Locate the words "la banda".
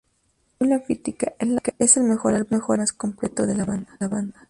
3.53-4.33